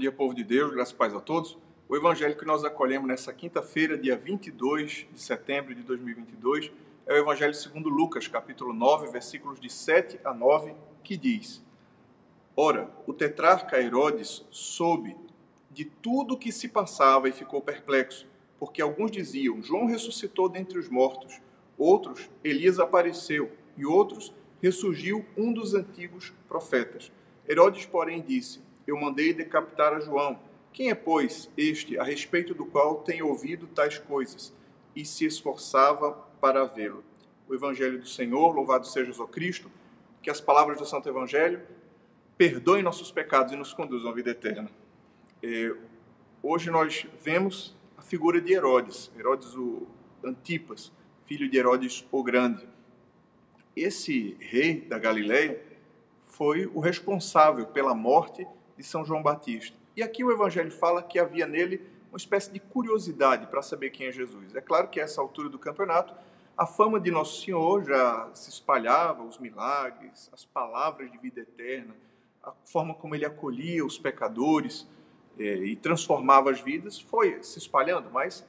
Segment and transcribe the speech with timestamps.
[0.00, 1.58] Dia, povo de Deus, graças e paz a todos.
[1.86, 6.72] O evangelho que nós acolhemos nessa quinta-feira, dia 22 de setembro de 2022,
[7.06, 10.72] é o evangelho segundo Lucas, capítulo 9, versículos de 7 a 9,
[11.04, 11.62] que diz:
[12.56, 15.14] Ora, o tetrarca Herodes soube
[15.70, 18.26] de tudo o que se passava e ficou perplexo,
[18.58, 21.42] porque alguns diziam: João ressuscitou dentre os mortos,
[21.76, 27.12] outros, Elias apareceu, e outros, ressurgiu um dos antigos profetas.
[27.46, 30.36] Herodes, porém, disse: Eu mandei decapitar a João.
[30.72, 34.52] Quem é, pois, este a respeito do qual tem ouvido tais coisas
[34.96, 37.04] e se esforçava para vê-lo?
[37.48, 39.70] O Evangelho do Senhor, louvado seja o Cristo,
[40.20, 41.62] que as palavras do Santo Evangelho
[42.36, 44.68] perdoem nossos pecados e nos conduzam à vida eterna.
[45.40, 45.72] É,
[46.42, 49.86] hoje nós vemos a figura de Herodes, Herodes o
[50.24, 50.90] Antipas,
[51.26, 52.68] filho de Herodes o Grande.
[53.76, 55.62] Esse rei da Galileia
[56.26, 59.76] foi o responsável pela morte de São João Batista.
[59.96, 64.06] E aqui o Evangelho fala que havia nele uma espécie de curiosidade para saber quem
[64.06, 64.54] é Jesus.
[64.54, 66.14] É claro que a essa altura do campeonato,
[66.56, 71.94] a fama de Nosso Senhor já se espalhava, os milagres, as palavras de vida eterna,
[72.42, 74.86] a forma como ele acolhia os pecadores
[75.38, 78.46] eh, e transformava as vidas foi se espalhando, mas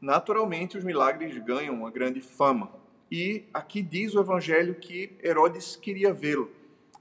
[0.00, 2.70] naturalmente os milagres ganham uma grande fama.
[3.10, 6.50] E aqui diz o Evangelho que Herodes queria vê-lo.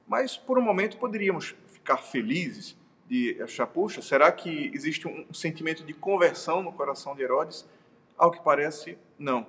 [0.08, 1.56] Mas por um momento poderíamos
[1.88, 2.76] ficar felizes
[3.08, 7.66] de achar, puxa, será que existe um sentimento de conversão no coração de Herodes?
[8.18, 9.48] Ao que parece, não.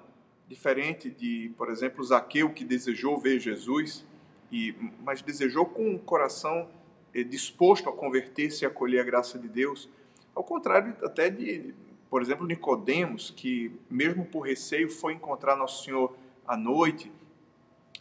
[0.48, 4.06] Diferente de, por exemplo, Zaqueu, que desejou ver Jesus,
[4.52, 4.72] e,
[5.04, 6.68] mas desejou com um coração
[7.12, 9.88] eh, disposto a converter-se e acolher a graça de Deus.
[10.32, 11.74] Ao contrário até de,
[12.08, 16.16] por exemplo, Nicodemos, que mesmo por receio foi encontrar Nosso Senhor
[16.46, 17.10] à noite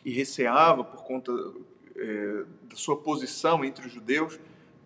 [0.05, 1.33] e receava por conta
[1.97, 4.39] é, da sua posição entre os judeus,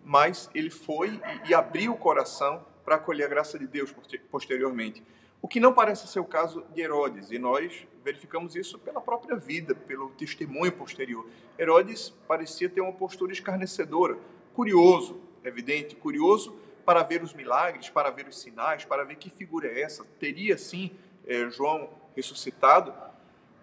[0.04, 3.94] mas ele foi e, e abriu o coração para acolher a graça de Deus
[4.30, 5.02] posteriormente.
[5.40, 9.36] O que não parece ser o caso de Herodes, e nós verificamos isso pela própria
[9.36, 11.26] vida, pelo testemunho posterior.
[11.58, 14.18] Herodes parecia ter uma postura escarnecedora,
[14.54, 19.68] curioso, evidente, curioso para ver os milagres, para ver os sinais, para ver que figura
[19.68, 20.04] é essa.
[20.18, 20.92] Teria sim
[21.26, 22.92] é, João ressuscitado,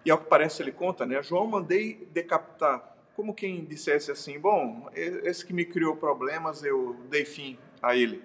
[0.04, 1.22] e ao que parece ele conta, né?
[1.22, 2.89] João mandei decapitar
[3.20, 8.22] como quem dissesse assim: bom, esse que me criou problemas, eu dei fim a ele.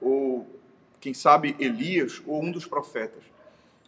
[0.00, 0.48] Ou,
[0.98, 3.22] quem sabe, Elias, ou um dos profetas.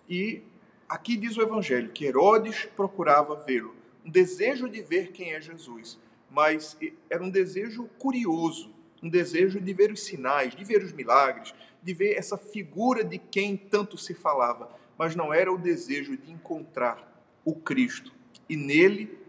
[0.07, 0.43] E
[0.87, 5.99] aqui diz o Evangelho que Herodes procurava vê-lo, um desejo de ver quem é Jesus,
[6.31, 6.77] mas
[7.09, 8.71] era um desejo curioso,
[9.03, 13.17] um desejo de ver os sinais, de ver os milagres, de ver essa figura de
[13.17, 18.13] quem tanto se falava, mas não era o desejo de encontrar o Cristo
[18.47, 19.24] e nele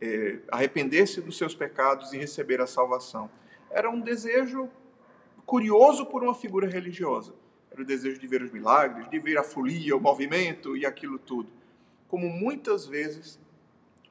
[0.00, 3.30] é, arrepender-se dos seus pecados e receber a salvação.
[3.70, 4.68] Era um desejo
[5.44, 7.34] curioso por uma figura religiosa.
[7.70, 11.18] Era o desejo de ver os milagres, de ver a folia, o movimento e aquilo
[11.18, 11.48] tudo.
[12.08, 13.38] Como muitas vezes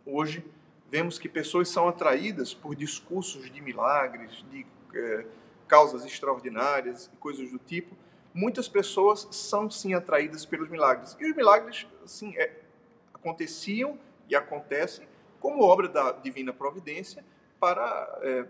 [0.06, 0.44] hoje
[0.90, 5.26] vemos que pessoas são atraídas por discursos de milagres, de é,
[5.68, 7.96] causas extraordinárias e coisas do tipo.
[8.34, 11.18] Muitas pessoas são sim atraídas pelos milagres.
[11.20, 12.62] E os milagres, assim, é,
[13.14, 13.98] aconteciam
[14.30, 15.08] e acontecem
[15.40, 17.24] como obra da divina providência
[17.60, 18.46] para é,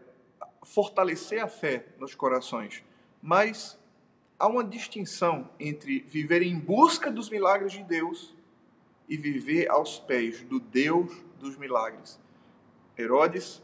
[0.64, 2.84] fortalecer a fé nos corações.
[3.22, 3.78] Mas
[4.38, 8.36] há uma distinção entre viver em busca dos milagres de Deus
[9.08, 12.20] e viver aos pés do Deus dos milagres.
[12.98, 13.62] Herodes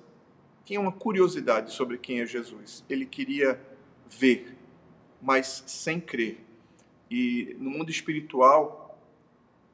[0.64, 2.84] tinha uma curiosidade sobre quem é Jesus.
[2.90, 3.60] Ele queria
[4.08, 4.56] ver,
[5.22, 6.40] mas sem crer.
[7.10, 8.98] E no mundo espiritual,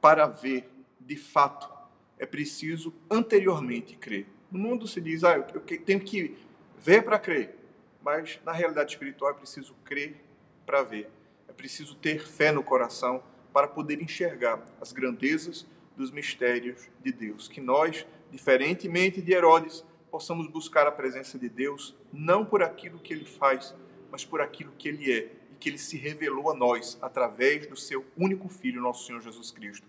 [0.00, 0.68] para ver
[0.98, 1.79] de fato
[2.20, 4.26] é preciso anteriormente crer.
[4.52, 6.36] No mundo se diz, ah, eu tenho que
[6.78, 7.56] ver para crer,
[8.04, 10.22] mas na realidade espiritual é preciso crer
[10.66, 11.08] para ver.
[11.48, 13.22] É preciso ter fé no coração
[13.54, 15.66] para poder enxergar as grandezas
[15.96, 17.48] dos mistérios de Deus.
[17.48, 23.14] Que nós, diferentemente de Herodes, possamos buscar a presença de Deus não por aquilo que
[23.14, 23.74] ele faz,
[24.10, 27.76] mas por aquilo que ele é e que ele se revelou a nós através do
[27.76, 29.86] seu único filho, nosso Senhor Jesus Cristo.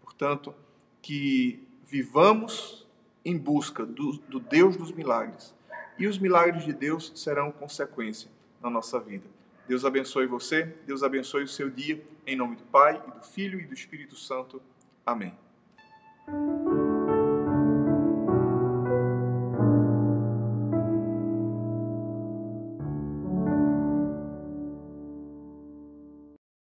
[0.00, 0.54] Portanto,
[1.02, 2.86] que vivamos
[3.24, 5.54] em busca do, do Deus dos milagres.
[5.98, 9.24] E os milagres de Deus serão consequência na nossa vida.
[9.66, 13.60] Deus abençoe você, Deus abençoe o seu dia, em nome do Pai, e do Filho
[13.60, 14.60] e do Espírito Santo.
[15.06, 15.34] Amém.